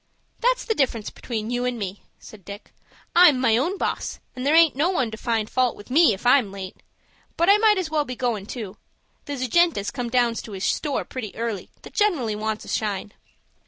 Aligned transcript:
"That's 0.39 0.65
the 0.65 0.73
difference 0.73 1.11
between 1.11 1.51
you 1.51 1.63
and 1.63 1.77
me," 1.77 2.01
said 2.17 2.43
Dick. 2.43 2.73
"I'm 3.15 3.39
my 3.39 3.55
own 3.55 3.77
boss, 3.77 4.17
and 4.35 4.43
there 4.47 4.55
aint 4.55 4.75
no 4.75 4.89
one 4.89 5.11
to 5.11 5.15
find 5.17 5.47
fault 5.47 5.75
with 5.75 5.91
me 5.91 6.11
if 6.11 6.25
I'm 6.25 6.51
late. 6.51 6.77
But 7.37 7.49
I 7.51 7.57
might 7.59 7.77
as 7.77 7.91
well 7.91 8.03
be 8.03 8.15
goin' 8.15 8.47
too. 8.47 8.77
There's 9.25 9.43
a 9.43 9.47
gent 9.47 9.77
as 9.77 9.91
comes 9.91 10.09
down 10.11 10.33
to 10.33 10.53
his 10.53 10.65
store 10.65 11.05
pretty 11.05 11.35
early 11.35 11.69
that 11.83 11.93
generally 11.93 12.35
wants 12.35 12.65
a 12.65 12.67
shine." 12.67 13.13